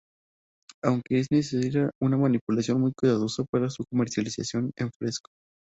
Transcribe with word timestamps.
Aunque, 0.83 1.19
es 1.19 1.27
necesaria 1.31 1.91
una 2.01 2.17
manipulación 2.17 2.81
muy 2.81 2.91
cuidadosa 2.91 3.43
para 3.51 3.69
su 3.69 3.83
comercialización 3.87 4.71
en 4.75 4.89
fresco. 4.99 5.29